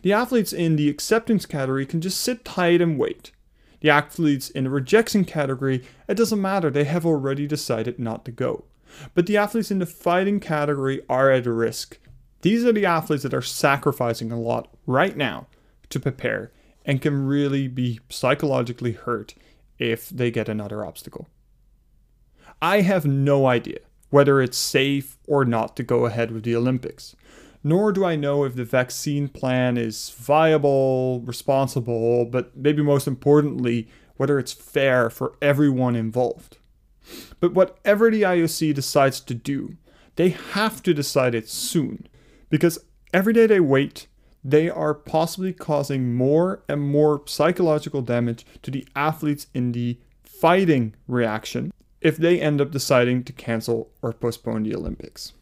The 0.01 0.13
athletes 0.13 0.53
in 0.53 0.75
the 0.75 0.89
acceptance 0.89 1.45
category 1.45 1.85
can 1.85 2.01
just 2.01 2.19
sit 2.19 2.45
tight 2.45 2.81
and 2.81 2.97
wait. 2.97 3.31
The 3.81 3.89
athletes 3.89 4.49
in 4.49 4.63
the 4.63 4.69
rejection 4.69 5.25
category, 5.25 5.83
it 6.07 6.15
doesn't 6.15 6.41
matter, 6.41 6.69
they 6.69 6.85
have 6.85 7.05
already 7.05 7.47
decided 7.47 7.99
not 7.99 8.25
to 8.25 8.31
go. 8.31 8.65
But 9.13 9.27
the 9.27 9.37
athletes 9.37 9.71
in 9.71 9.79
the 9.79 9.85
fighting 9.85 10.39
category 10.39 11.01
are 11.09 11.29
at 11.29 11.45
risk. 11.45 11.99
These 12.41 12.65
are 12.65 12.73
the 12.73 12.85
athletes 12.85 13.23
that 13.23 13.33
are 13.33 13.41
sacrificing 13.41 14.31
a 14.31 14.39
lot 14.39 14.69
right 14.85 15.15
now 15.15 15.47
to 15.89 15.99
prepare 15.99 16.51
and 16.85 17.01
can 17.01 17.27
really 17.27 17.67
be 17.67 17.99
psychologically 18.09 18.93
hurt 18.93 19.35
if 19.77 20.09
they 20.09 20.31
get 20.31 20.49
another 20.49 20.85
obstacle. 20.85 21.27
I 22.61 22.81
have 22.81 23.05
no 23.05 23.45
idea 23.45 23.79
whether 24.09 24.41
it's 24.41 24.57
safe 24.57 25.17
or 25.27 25.43
not 25.43 25.75
to 25.75 25.83
go 25.83 26.05
ahead 26.05 26.31
with 26.31 26.43
the 26.43 26.55
Olympics. 26.55 27.15
Nor 27.63 27.91
do 27.91 28.05
I 28.05 28.15
know 28.15 28.43
if 28.43 28.55
the 28.55 28.65
vaccine 28.65 29.27
plan 29.27 29.77
is 29.77 30.09
viable, 30.11 31.21
responsible, 31.21 32.25
but 32.25 32.55
maybe 32.55 32.81
most 32.81 33.07
importantly, 33.07 33.87
whether 34.15 34.39
it's 34.39 34.53
fair 34.53 35.09
for 35.09 35.35
everyone 35.41 35.95
involved. 35.95 36.57
But 37.39 37.53
whatever 37.53 38.09
the 38.11 38.23
IOC 38.23 38.73
decides 38.73 39.19
to 39.21 39.33
do, 39.33 39.77
they 40.15 40.29
have 40.29 40.83
to 40.83 40.93
decide 40.93 41.35
it 41.35 41.49
soon. 41.49 42.07
Because 42.49 42.79
every 43.13 43.33
day 43.33 43.47
they 43.47 43.59
wait, 43.59 44.07
they 44.43 44.69
are 44.69 44.93
possibly 44.93 45.53
causing 45.53 46.13
more 46.13 46.63
and 46.69 46.81
more 46.81 47.21
psychological 47.25 48.01
damage 48.01 48.45
to 48.63 48.71
the 48.71 48.87
athletes 48.95 49.47
in 49.53 49.71
the 49.71 49.99
fighting 50.23 50.95
reaction 51.07 51.73
if 52.01 52.17
they 52.17 52.39
end 52.39 52.61
up 52.61 52.71
deciding 52.71 53.23
to 53.23 53.33
cancel 53.33 53.89
or 54.01 54.13
postpone 54.13 54.63
the 54.63 54.75
Olympics. 54.75 55.33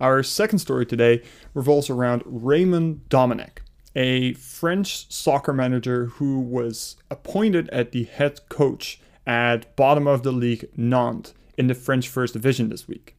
Our 0.00 0.22
second 0.22 0.60
story 0.60 0.86
today 0.86 1.22
revolves 1.54 1.90
around 1.90 2.22
Raymond 2.24 3.00
Domenech, 3.08 3.58
a 3.96 4.34
French 4.34 5.10
soccer 5.12 5.52
manager 5.52 6.06
who 6.06 6.38
was 6.38 6.96
appointed 7.10 7.68
at 7.70 7.90
the 7.90 8.04
head 8.04 8.48
coach 8.48 9.00
at 9.26 9.74
bottom 9.74 10.06
of 10.06 10.22
the 10.22 10.30
league 10.30 10.68
Nantes 10.76 11.34
in 11.56 11.66
the 11.66 11.74
French 11.74 12.08
First 12.08 12.34
Division 12.34 12.68
this 12.68 12.86
week. 12.86 13.16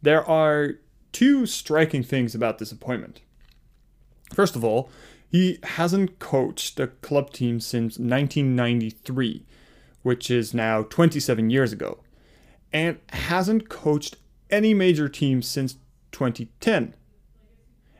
There 0.00 0.24
are 0.24 0.76
two 1.12 1.44
striking 1.44 2.02
things 2.02 2.34
about 2.34 2.58
this 2.58 2.72
appointment. 2.72 3.20
First 4.32 4.56
of 4.56 4.64
all, 4.64 4.90
he 5.28 5.58
hasn't 5.62 6.18
coached 6.18 6.80
a 6.80 6.86
club 6.86 7.34
team 7.34 7.60
since 7.60 7.98
1993, 7.98 9.44
which 10.02 10.30
is 10.30 10.54
now 10.54 10.84
27 10.84 11.50
years 11.50 11.70
ago, 11.70 11.98
and 12.72 12.98
hasn't 13.10 13.68
coached 13.68 14.16
any 14.50 14.74
major 14.74 15.08
team 15.08 15.42
since 15.42 15.76
2010. 16.12 16.94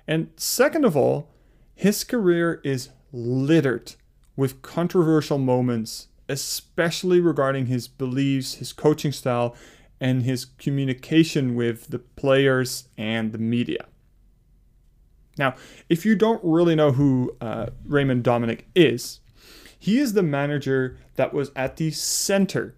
And 0.07 0.31
second 0.37 0.85
of 0.85 0.97
all, 0.97 1.29
his 1.75 2.05
career 2.05 2.61
is 2.65 2.91
littered 3.13 3.95
with 4.37 4.63
controversial 4.63 5.39
moments, 5.39 6.09
especially 6.29 7.21
regarding 7.21 7.67
his 7.67 7.89
beliefs, 7.89 8.55
his 8.55 8.73
coaching 8.73 9.13
style, 9.13 9.55
and 10.01 10.23
his 10.23 10.45
communication 10.45 11.55
with 11.55 11.89
the 11.89 11.99
players 11.99 12.89
and 12.97 13.33
the 13.33 13.39
media. 13.39 13.87
Now, 15.39 15.55
if 15.89 16.05
you 16.05 16.17
don't 16.17 16.41
really 16.43 16.75
know 16.75 16.93
who 16.93 17.37
uh, 17.41 17.67
Raymond 17.85 18.25
Domenech 18.25 18.63
is, 18.75 19.21
he 19.79 19.99
is 19.99 20.13
the 20.13 20.23
manager 20.23 20.99
that 21.17 21.33
was 21.33 21.51
at 21.57 21.77
the 21.77 21.91
center 21.91 22.75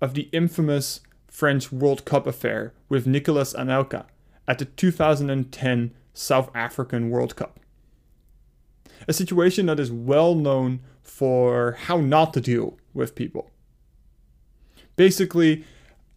of 0.00 0.14
the 0.14 0.28
infamous 0.32 1.00
French 1.34 1.72
World 1.72 2.04
Cup 2.04 2.28
affair 2.28 2.72
with 2.88 3.08
Nicolas 3.08 3.54
Anelka 3.54 4.04
at 4.46 4.60
the 4.60 4.66
2010 4.66 5.90
South 6.12 6.48
African 6.54 7.10
World 7.10 7.34
Cup. 7.34 7.58
A 9.08 9.12
situation 9.12 9.66
that 9.66 9.80
is 9.80 9.90
well 9.90 10.36
known 10.36 10.78
for 11.02 11.72
how 11.72 11.96
not 11.96 12.34
to 12.34 12.40
deal 12.40 12.78
with 12.94 13.16
people. 13.16 13.50
Basically, 14.94 15.64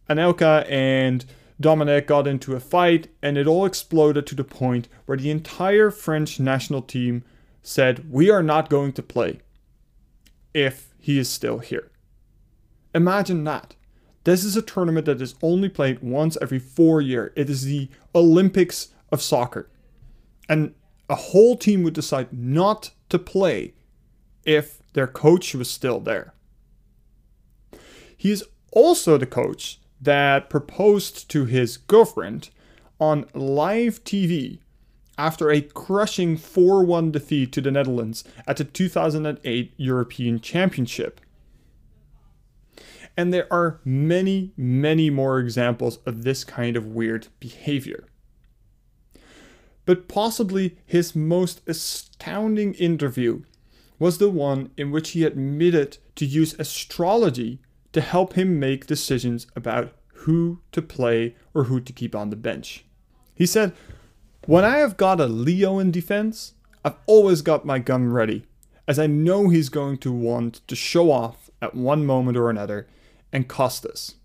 Anelka 0.08 0.70
and 0.70 1.26
Domenech 1.60 2.06
got 2.06 2.28
into 2.28 2.56
a 2.56 2.60
fight, 2.60 3.08
and 3.20 3.40
it 3.40 3.48
all 3.48 3.66
exploded 3.66 4.28
to 4.28 4.36
the 4.36 4.44
point 4.44 4.88
where 5.08 5.18
the 5.18 5.32
entire 5.32 5.90
French 5.90 6.40
national 6.40 6.84
team 6.84 7.24
said, 7.64 8.12
We 8.12 8.30
are 8.30 8.44
not 8.44 8.70
going 8.70 8.94
to 8.94 9.02
play 9.02 9.40
if 10.54 10.94
he 11.00 11.18
is 11.18 11.28
still 11.28 11.58
here. 11.58 11.90
Imagine 12.94 13.44
that. 13.46 13.74
This 14.27 14.43
is 14.43 14.57
a 14.57 14.62
tournament 14.62 15.05
that 15.05 15.22
is 15.22 15.36
only 15.41 15.69
played 15.69 16.00
once 16.01 16.38
every 16.41 16.60
four 16.60 17.00
years. 17.00 17.31
It 17.38 17.50
is 17.50 17.63
the 17.63 17.88
Olympics 18.13 18.89
of 19.10 19.22
soccer. 19.22 19.69
And 20.50 20.75
a 21.10 21.15
whole 21.15 21.55
team 21.55 21.81
would 21.84 21.93
decide 21.93 22.34
not 22.34 22.91
to 23.07 23.19
play 23.19 23.74
if 24.43 24.81
their 24.91 25.07
coach 25.07 25.55
was 25.55 25.72
still 25.72 26.01
there. 26.01 26.34
He 28.17 28.31
is 28.31 28.43
also 28.74 29.17
the 29.17 29.25
coach 29.25 29.79
that 30.01 30.50
proposed 30.50 31.29
to 31.29 31.46
his 31.46 31.77
girlfriend 31.77 32.50
on 33.00 33.27
live 33.34 34.03
TV 34.03 34.60
after 35.17 35.50
a 35.51 35.62
crushing 35.62 36.36
4 36.36 36.84
1 36.84 37.12
defeat 37.12 37.53
to 37.53 37.62
the 37.62 37.72
Netherlands 37.72 38.25
at 38.46 38.57
the 38.57 38.65
2008 38.65 39.74
European 39.77 40.41
Championship. 40.41 41.22
And 43.18 43.34
there 43.34 43.52
are 43.52 43.82
many, 43.84 44.54
many 44.56 45.10
more 45.10 45.40
examples 45.40 45.98
of 46.06 46.24
this 46.24 46.44
kind 46.44 46.78
of 46.78 46.86
weird 46.86 47.28
behavior. 47.40 48.06
But 49.86 50.08
possibly 50.08 50.78
his 50.86 51.16
most 51.16 51.62
astounding 51.68 52.76
interview 52.76 53.42
was 53.98 54.20
the 54.20 54.30
one 54.30 54.70
in 54.78 54.92
which 54.92 55.12
he 55.12 55.24
admitted 55.24 55.98
to 56.16 56.26
use 56.26 56.54
astrology 56.60 57.60
to 57.94 58.02
help 58.02 58.34
him 58.34 58.60
make 58.60 58.86
decisions 58.86 59.48
about 59.56 59.94
who 60.14 60.60
to 60.72 60.82
play 60.82 61.36
or 61.54 61.64
who 61.64 61.80
to 61.80 61.94
keep 61.94 62.16
on 62.16 62.30
the 62.30 62.36
bench. 62.36 62.86
He 63.34 63.46
said, 63.46 63.74
When 64.46 64.64
I 64.64 64.78
have 64.78 64.98
got 64.98 65.22
a 65.22 65.26
Leo 65.26 65.80
in 65.80 65.90
defense, 65.90 66.54
I've 66.86 66.98
always 67.08 67.42
got 67.42 67.66
my 67.66 67.80
gun 67.80 68.12
ready, 68.12 68.46
as 68.88 69.00
I 69.00 69.08
know 69.08 69.50
he's 69.50 69.70
going 69.70 69.98
to 70.00 70.12
want 70.12 70.68
to 70.68 70.76
show 70.76 71.12
off 71.12 71.50
at 71.62 71.74
one 71.74 72.06
moment 72.06 72.38
or 72.38 72.50
another 72.50 72.88
and 73.38 73.48
cost 73.48 73.86
us. 73.86 74.15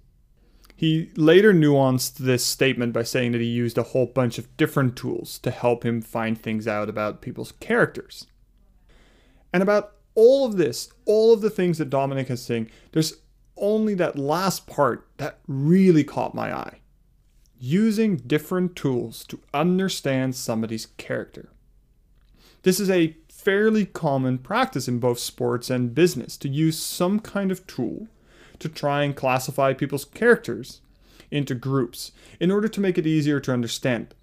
He 0.74 1.10
later 1.16 1.52
nuanced 1.52 2.14
this 2.16 2.42
statement 2.42 2.94
by 2.94 3.02
saying 3.02 3.32
that 3.32 3.42
he 3.42 3.46
used 3.46 3.76
a 3.76 3.82
whole 3.82 4.06
bunch 4.06 4.38
of 4.38 4.56
different 4.56 4.96
tools 4.96 5.38
to 5.40 5.50
help 5.50 5.84
him 5.84 6.00
find 6.00 6.40
things 6.40 6.66
out 6.66 6.88
about 6.88 7.20
people's 7.20 7.52
characters. 7.60 8.26
And 9.52 9.62
about 9.62 9.96
all 10.14 10.46
of 10.46 10.56
this, 10.56 10.88
all 11.04 11.34
of 11.34 11.42
the 11.42 11.50
things 11.50 11.76
that 11.76 11.90
Domenech 11.90 12.30
is 12.30 12.40
saying, 12.40 12.70
there's 12.92 13.18
only 13.58 13.92
that 13.94 14.18
last 14.18 14.66
part 14.66 15.06
that 15.18 15.40
really 15.46 16.04
caught 16.04 16.34
my 16.34 16.56
eye. 16.56 16.78
Using 17.60 18.16
different 18.16 18.74
tools 18.74 19.24
to 19.26 19.40
understand 19.52 20.34
somebody's 20.34 20.86
character. 20.86 21.50
This 22.62 22.80
is 22.80 22.88
a 22.88 23.14
fairly 23.28 23.84
common 23.84 24.38
practice 24.38 24.88
in 24.88 25.00
both 25.00 25.18
sports 25.18 25.68
and 25.68 25.94
business 25.94 26.38
to 26.38 26.48
use 26.48 26.78
some 26.78 27.20
kind 27.20 27.52
of 27.52 27.66
tool 27.66 28.08
to 28.62 28.68
try 28.68 29.02
and 29.02 29.14
classify 29.14 29.72
people's 29.72 30.04
characters 30.04 30.80
into 31.30 31.54
groups 31.54 32.12
in 32.40 32.50
order 32.50 32.68
to 32.68 32.80
make 32.80 32.98
it 32.98 33.06
easier 33.06 33.40
to 33.40 33.52
understand. 33.52 34.14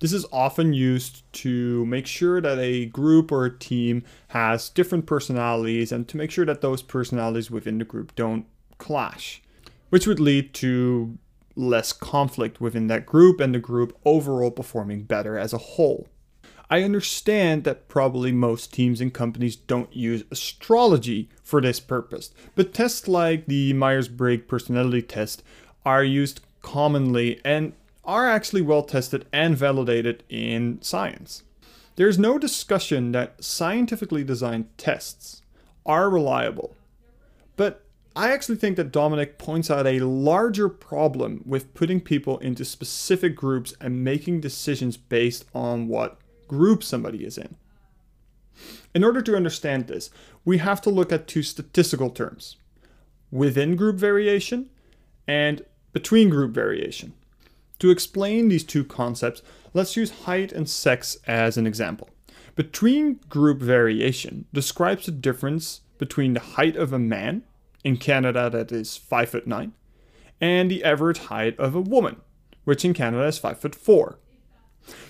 This 0.00 0.12
is 0.12 0.26
often 0.32 0.72
used 0.72 1.22
to 1.34 1.86
make 1.86 2.08
sure 2.08 2.40
that 2.40 2.58
a 2.58 2.86
group 2.86 3.30
or 3.30 3.44
a 3.44 3.56
team 3.56 4.02
has 4.28 4.68
different 4.68 5.06
personalities 5.06 5.92
and 5.92 6.08
to 6.08 6.16
make 6.16 6.32
sure 6.32 6.44
that 6.44 6.60
those 6.60 6.82
personalities 6.82 7.52
within 7.52 7.78
the 7.78 7.84
group 7.84 8.14
don't 8.16 8.46
clash, 8.78 9.42
which 9.90 10.08
would 10.08 10.18
lead 10.18 10.54
to 10.54 11.18
less 11.54 11.92
conflict 11.92 12.60
within 12.60 12.88
that 12.88 13.06
group 13.06 13.38
and 13.40 13.54
the 13.54 13.60
group 13.60 13.96
overall 14.04 14.50
performing 14.50 15.04
better 15.04 15.38
as 15.38 15.52
a 15.52 15.58
whole. 15.58 16.08
I 16.72 16.84
understand 16.84 17.64
that 17.64 17.86
probably 17.86 18.32
most 18.32 18.72
teams 18.72 19.02
and 19.02 19.12
companies 19.12 19.56
don't 19.56 19.94
use 19.94 20.24
astrology 20.30 21.28
for 21.44 21.60
this 21.60 21.78
purpose, 21.78 22.30
but 22.54 22.72
tests 22.72 23.06
like 23.06 23.44
the 23.44 23.74
Myers 23.74 24.08
Briggs 24.08 24.46
personality 24.48 25.02
test 25.02 25.42
are 25.84 26.02
used 26.02 26.40
commonly 26.62 27.42
and 27.44 27.74
are 28.06 28.26
actually 28.26 28.62
well 28.62 28.84
tested 28.84 29.26
and 29.34 29.54
validated 29.54 30.24
in 30.30 30.80
science. 30.80 31.42
There's 31.96 32.18
no 32.18 32.38
discussion 32.38 33.12
that 33.12 33.44
scientifically 33.44 34.24
designed 34.24 34.70
tests 34.78 35.42
are 35.84 36.08
reliable, 36.08 36.74
but 37.54 37.84
I 38.16 38.30
actually 38.32 38.56
think 38.56 38.78
that 38.78 38.92
Domenech 38.92 39.36
points 39.36 39.70
out 39.70 39.86
a 39.86 40.00
larger 40.00 40.70
problem 40.70 41.42
with 41.44 41.74
putting 41.74 42.00
people 42.00 42.38
into 42.38 42.64
specific 42.64 43.36
groups 43.36 43.74
and 43.78 44.02
making 44.02 44.40
decisions 44.40 44.96
based 44.96 45.44
on 45.54 45.86
what 45.86 46.16
group 46.52 46.82
somebody 46.84 47.24
is 47.24 47.38
in. 47.38 47.56
In 48.94 49.02
order 49.02 49.22
to 49.22 49.36
understand 49.36 49.86
this, 49.86 50.10
we 50.44 50.58
have 50.58 50.82
to 50.82 50.90
look 50.90 51.10
at 51.10 51.26
two 51.26 51.42
statistical 51.42 52.10
terms 52.10 52.56
within 53.30 53.76
group 53.76 53.96
variation 53.96 54.68
and 55.26 55.64
between 55.92 56.28
group 56.28 56.52
variation. 56.52 57.14
To 57.78 57.90
explain 57.90 58.48
these 58.48 58.64
two 58.64 58.84
concepts, 58.84 59.42
let's 59.72 59.96
use 59.96 60.24
height 60.26 60.52
and 60.52 60.68
sex 60.68 61.16
as 61.26 61.56
an 61.56 61.66
example. 61.66 62.10
Between 62.54 63.20
group 63.30 63.60
variation 63.60 64.44
describes 64.52 65.06
the 65.06 65.12
difference 65.12 65.80
between 65.96 66.34
the 66.34 66.40
height 66.40 66.76
of 66.76 66.92
a 66.92 66.98
man, 66.98 67.44
in 67.84 67.96
Canada 67.96 68.48
that 68.50 68.70
is 68.70 68.96
5 68.96 69.30
foot 69.30 69.46
9, 69.46 69.72
and 70.40 70.70
the 70.70 70.84
average 70.84 71.18
height 71.18 71.58
of 71.58 71.74
a 71.74 71.80
woman, 71.80 72.20
which 72.64 72.84
in 72.84 72.94
Canada 72.94 73.24
is 73.24 73.38
5 73.38 73.58
foot 73.58 73.74
4. 73.74 74.18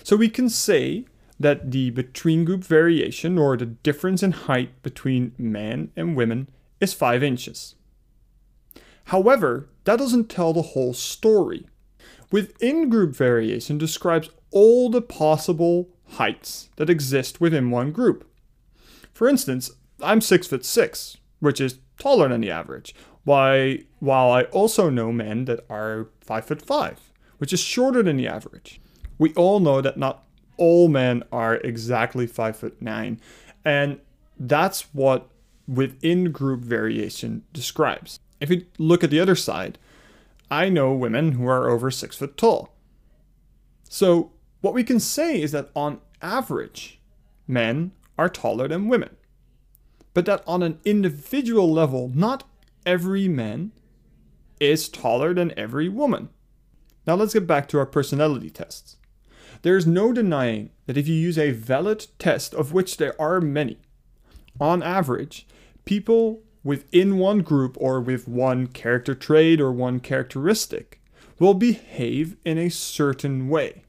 So 0.03 0.15
we 0.15 0.29
can 0.29 0.49
say 0.49 1.05
that 1.39 1.71
the 1.71 1.89
between 1.89 2.45
group 2.45 2.63
variation 2.63 3.37
or 3.37 3.57
the 3.57 3.65
difference 3.65 4.23
in 4.23 4.31
height 4.31 4.81
between 4.83 5.33
men 5.37 5.91
and 5.95 6.15
women 6.15 6.49
is 6.79 6.93
5 6.93 7.23
inches. 7.23 7.75
However, 9.05 9.69
that 9.83 9.99
doesn't 9.99 10.29
tell 10.29 10.53
the 10.53 10.61
whole 10.61 10.93
story 10.93 11.67
within 12.31 12.89
group 12.89 13.15
variation 13.15 13.77
describes 13.77 14.29
all 14.51 14.89
the 14.89 15.01
possible 15.01 15.89
heights 16.13 16.69
that 16.77 16.89
exist 16.89 17.39
within 17.41 17.71
one 17.71 17.91
group. 17.91 18.27
For 19.13 19.27
instance, 19.27 19.71
I'm 20.01 20.21
6 20.21 20.47
foot 20.47 20.65
6, 20.65 21.17
which 21.39 21.61
is 21.61 21.79
taller 21.99 22.29
than 22.29 22.41
the 22.41 22.51
average, 22.51 22.95
why, 23.23 23.83
while 23.99 24.31
I 24.31 24.43
also 24.45 24.89
know 24.89 25.11
men 25.11 25.45
that 25.45 25.65
are 25.69 26.09
5 26.21 26.45
foot 26.45 26.61
5, 26.61 27.13
which 27.37 27.53
is 27.53 27.59
shorter 27.59 28.03
than 28.03 28.17
the 28.17 28.27
average. 28.27 28.81
We 29.17 29.33
all 29.35 29.59
know 29.59 29.79
that 29.81 29.97
not 29.97 30.25
all 30.57 30.87
men 30.87 31.23
are 31.31 31.55
exactly 31.55 32.27
5 32.27 32.55
foot 32.55 32.81
9, 32.81 33.19
and 33.65 33.99
that's 34.37 34.93
what 34.93 35.29
within 35.67 36.31
group 36.31 36.61
variation 36.61 37.43
describes. 37.53 38.19
If 38.39 38.49
you 38.49 38.65
look 38.77 39.03
at 39.03 39.09
the 39.09 39.19
other 39.19 39.35
side, 39.35 39.77
I 40.51 40.69
know 40.69 40.93
women 40.93 41.33
who 41.33 41.47
are 41.47 41.69
over 41.69 41.89
six 41.89 42.17
foot 42.17 42.37
tall. 42.37 42.73
So, 43.89 44.31
what 44.61 44.73
we 44.73 44.83
can 44.83 44.99
say 44.99 45.41
is 45.41 45.51
that 45.51 45.69
on 45.75 45.99
average, 46.21 46.99
men 47.47 47.91
are 48.17 48.29
taller 48.29 48.67
than 48.67 48.87
women. 48.87 49.15
But 50.13 50.25
that 50.25 50.43
on 50.45 50.61
an 50.61 50.79
individual 50.85 51.71
level, 51.71 52.11
not 52.13 52.43
every 52.85 53.27
man 53.27 53.71
is 54.59 54.89
taller 54.89 55.33
than 55.33 55.57
every 55.57 55.89
woman. 55.89 56.29
Now 57.05 57.15
let's 57.15 57.33
get 57.33 57.47
back 57.47 57.67
to 57.69 57.79
our 57.79 57.85
personality 57.85 58.49
tests. 58.49 58.97
There 59.63 59.77
is 59.77 59.87
no 59.87 60.13
denying 60.13 60.69
that 60.85 60.97
if 60.97 61.07
you 61.07 61.15
use 61.15 61.37
a 61.37 61.51
valid 61.51 62.07
test, 62.19 62.53
of 62.53 62.73
which 62.73 62.97
there 62.97 63.19
are 63.19 63.41
many, 63.41 63.79
on 64.59 64.83
average, 64.83 65.47
people 65.85 66.41
within 66.63 67.17
one 67.17 67.39
group 67.39 67.75
or 67.79 67.99
with 67.99 68.27
one 68.27 68.67
character 68.67 69.15
trait 69.15 69.59
or 69.59 69.71
one 69.71 69.99
characteristic 69.99 71.01
will 71.39 71.53
behave 71.53 72.35
in 72.45 72.57
a 72.57 72.69
certain 72.69 73.49
way. 73.49 73.83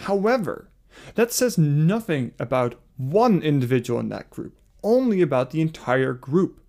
However, 0.00 0.70
that 1.16 1.32
says 1.32 1.58
nothing 1.58 2.32
about 2.38 2.80
one 2.96 3.42
individual 3.42 4.00
in 4.00 4.08
that 4.10 4.30
group, 4.30 4.56
only 4.82 5.20
about 5.20 5.50
the 5.50 5.60
entire 5.60 6.12
group. 6.12 6.60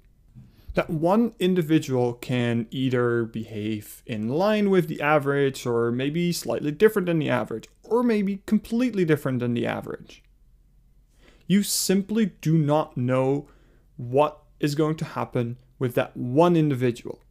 That 0.73 0.89
one 0.89 1.33
individual 1.39 2.13
can 2.13 2.67
either 2.71 3.25
behave 3.25 4.03
in 4.05 4.29
line 4.29 4.69
with 4.69 4.87
the 4.87 5.01
average, 5.01 5.65
or 5.65 5.91
maybe 5.91 6.31
slightly 6.31 6.71
different 6.71 7.07
than 7.07 7.19
the 7.19 7.29
average, 7.29 7.67
or 7.89 8.03
maybe 8.03 8.41
completely 8.45 9.05
different 9.05 9.39
than 9.39 9.53
the 9.53 9.65
average. 9.65 10.23
You 11.47 11.63
simply 11.63 12.27
do 12.41 12.57
not 12.57 12.95
know 12.95 13.47
what 13.97 14.39
is 14.59 14.75
going 14.75 14.95
to 14.97 15.05
happen 15.05 15.57
with 15.79 15.95
that 15.95 16.15
one 16.15 16.55
individual. 16.55 17.23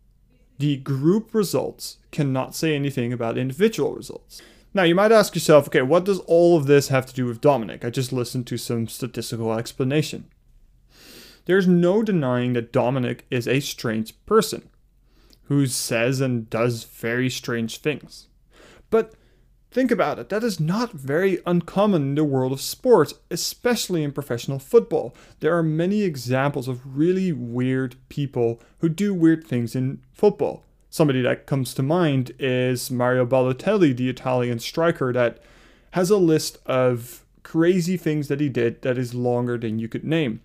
The 0.59 0.77
group 0.79 1.35
results 1.35 1.99
cannot 2.11 2.55
say 2.55 2.75
anything 2.75 3.13
about 3.13 3.39
individual 3.39 3.95
results. 3.95 4.43
Now, 4.75 4.83
you 4.83 4.95
might 4.95 5.13
ask 5.13 5.35
yourself, 5.35 5.69
okay, 5.69 5.83
what 5.83 6.05
does 6.05 6.19
all 6.21 6.57
of 6.57 6.67
this 6.67 6.89
have 6.89 7.07
to 7.07 7.15
do 7.15 7.27
with 7.27 7.41
Domenech? 7.41 7.85
I 7.85 7.91
just 7.91 8.13
listened 8.13 8.47
to 8.49 8.59
some 8.59 8.89
statistical 8.89 9.53
explanation. 9.53 10.27
There's 11.47 11.67
no 11.67 12.03
denying 12.03 12.53
that 12.53 12.73
Domenech 12.73 13.21
is 13.31 13.49
a 13.49 13.61
strange 13.61 14.15
person 14.27 14.69
who 15.45 15.67
says 15.67 16.21
and 16.21 16.51
does 16.51 16.85
very 16.85 17.31
strange 17.31 17.79
things. 17.79 18.27
But 18.91 19.15
Think 19.71 19.91
about 19.91 20.19
it, 20.19 20.31
that 20.31 20.43
is 20.43 20.59
not 20.59 20.93
very 20.93 21.41
uncommon 21.45 22.03
in 22.03 22.15
the 22.15 22.25
world 22.25 22.53
of 22.53 22.61
sports, 22.61 23.13
especially 23.31 24.03
in 24.03 24.13
professional 24.13 24.59
football. 24.59 25.15
There 25.41 25.57
are 25.57 25.63
many 25.63 26.03
examples 26.03 26.69
of 26.69 26.97
really 26.97 27.33
weird 27.33 27.97
people 28.09 28.63
who 28.79 28.89
do 28.89 29.13
weird 29.13 29.47
things 29.47 29.77
in 29.77 30.01
football. 30.11 30.65
Somebody 30.89 31.21
that 31.21 31.47
comes 31.47 31.75
to 31.75 31.83
mind 31.83 32.33
is 32.39 32.91
Mario 32.91 33.27
Balotelli, 33.27 33.95
the 33.95 34.09
Italian 34.09 34.59
striker 34.59 35.13
that 35.13 35.39
has 35.91 36.09
a 36.09 36.17
list 36.17 36.59
of 36.65 37.27
crazy 37.43 37.99
things 37.99 38.29
that 38.29 38.41
he 38.41 38.49
did 38.49 38.81
that 38.83 38.97
is 38.97 39.15
longer 39.15 39.59
than 39.59 39.79
you 39.79 39.87
could 39.87 40.05
name. 40.05 40.41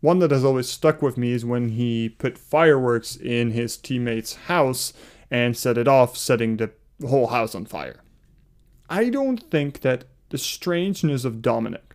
One 0.00 0.18
that 0.18 0.30
has 0.30 0.44
always 0.44 0.68
stuck 0.68 1.00
with 1.00 1.16
me 1.16 1.32
is 1.32 1.44
when 1.44 1.70
he 1.70 2.10
put 2.10 2.36
fireworks 2.36 3.16
in 3.16 3.52
his 3.52 3.78
teammate's 3.78 4.34
house 4.34 4.92
and 5.30 5.56
set 5.56 5.78
it 5.78 5.88
off, 5.88 6.18
setting 6.18 6.58
the 6.58 6.70
whole 7.06 7.28
house 7.28 7.54
on 7.54 7.64
fire. 7.64 8.02
I 8.88 9.10
don't 9.10 9.42
think 9.50 9.80
that 9.80 10.04
the 10.30 10.38
strangeness 10.38 11.24
of 11.24 11.42
Domenech 11.42 11.94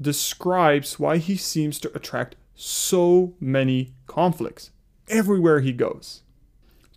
describes 0.00 0.98
why 0.98 1.18
he 1.18 1.36
seems 1.36 1.78
to 1.80 1.96
attract 1.96 2.36
so 2.54 3.34
many 3.40 3.94
conflicts 4.06 4.70
everywhere 5.08 5.60
he 5.60 5.72
goes. 5.72 6.22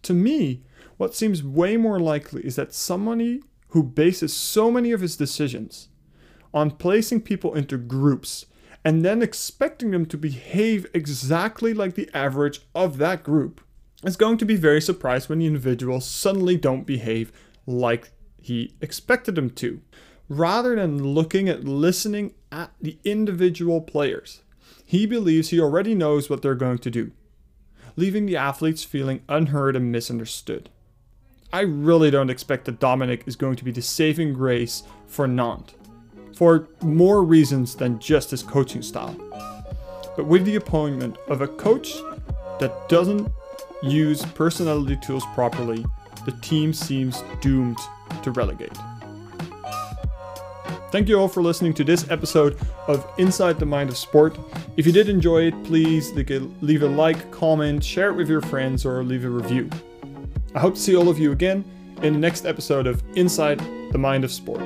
To 0.03 0.13
me, 0.13 0.63
what 0.97 1.15
seems 1.15 1.43
way 1.43 1.77
more 1.77 1.99
likely 1.99 2.45
is 2.45 2.55
that 2.55 2.73
somebody 2.73 3.41
who 3.69 3.83
bases 3.83 4.33
so 4.35 4.71
many 4.71 4.91
of 4.91 5.01
his 5.01 5.17
decisions 5.17 5.89
on 6.53 6.71
placing 6.71 7.21
people 7.21 7.53
into 7.53 7.77
groups 7.77 8.45
and 8.83 9.03
then 9.03 9.21
expecting 9.21 9.91
them 9.91 10.05
to 10.05 10.17
behave 10.17 10.85
exactly 10.93 11.73
like 11.73 11.95
the 11.95 12.09
average 12.13 12.61
of 12.73 12.97
that 12.97 13.23
group 13.23 13.61
is 14.03 14.15
going 14.15 14.37
to 14.37 14.45
be 14.45 14.55
very 14.55 14.81
surprised 14.81 15.27
when 15.27 15.39
the 15.39 15.47
individuals 15.47 16.05
suddenly 16.05 16.55
don't 16.55 16.85
behave 16.85 17.31
like 17.65 18.11
he 18.45 18.75
expected 18.79 19.33
them 19.33 19.49
to. 19.49 19.81
Rather 20.29 20.75
than 20.75 21.03
looking 21.03 21.49
at 21.49 21.63
listening 21.63 22.35
at 22.51 22.69
the 22.79 22.99
individual 23.03 23.81
players, 23.81 24.43
he 24.85 25.07
believes 25.07 25.49
he 25.49 25.59
already 25.59 25.95
knows 25.95 26.29
what 26.29 26.43
they're 26.43 26.53
going 26.53 26.77
to 26.77 26.91
do, 26.91 27.11
leaving 27.95 28.27
the 28.27 28.37
athletes 28.37 28.83
feeling 28.83 29.23
unheard 29.27 29.75
and 29.75 29.91
misunderstood. 29.91 30.69
I 31.51 31.61
really 31.61 32.11
don't 32.11 32.29
expect 32.29 32.65
that 32.65 32.79
Domenech 32.79 33.27
is 33.27 33.35
going 33.35 33.55
to 33.55 33.63
be 33.63 33.71
the 33.71 33.81
saving 33.81 34.33
grace 34.33 34.83
for 35.07 35.27
Nantes 35.27 35.73
for 36.35 36.67
more 36.81 37.23
reasons 37.23 37.75
than 37.75 37.97
just 37.97 38.29
his 38.29 38.43
coaching 38.43 38.83
style. 38.83 39.15
But 40.15 40.27
with 40.27 40.45
the 40.45 40.57
appointment 40.57 41.17
of 41.29 41.41
a 41.41 41.47
coach 41.47 41.95
that 42.59 42.89
doesn't 42.89 43.31
use 43.81 44.23
personality 44.23 44.99
tools 45.03 45.23
properly, 45.33 45.83
the 46.25 46.33
team 46.43 46.73
seems 46.73 47.23
doomed 47.41 47.79
to 48.23 48.31
relegate. 48.31 48.77
Thank 50.91 51.09
you 51.09 51.19
all 51.19 51.27
for 51.27 51.41
listening 51.41 51.73
to 51.73 51.83
this 51.83 52.09
episode 52.09 52.57
of 52.87 53.05
Inside 53.17 53.59
the 53.59 53.65
Mind 53.65 53.89
of 53.89 53.97
Sport. 53.97 54.37
If 54.77 54.85
you 54.85 54.93
did 54.93 55.09
enjoy 55.09 55.47
it, 55.47 55.63
please 55.65 56.13
leave 56.13 56.83
a 56.83 56.87
like, 56.87 57.31
comment, 57.31 57.83
share 57.83 58.11
it 58.11 58.13
with 58.13 58.29
your 58.29 58.41
friends, 58.41 58.85
or 58.85 59.03
leave 59.03 59.25
a 59.25 59.29
review. 59.29 59.69
I 60.53 60.59
hope 60.59 60.75
to 60.75 60.79
see 60.79 60.95
all 60.95 61.09
of 61.09 61.19
you 61.19 61.33
again 61.33 61.65
in 62.01 62.13
the 62.13 62.19
next 62.19 62.45
episode 62.45 62.87
of 62.87 63.03
Inside 63.17 63.59
the 63.91 63.97
Mind 63.97 64.23
of 64.23 64.31
Sport. 64.31 64.63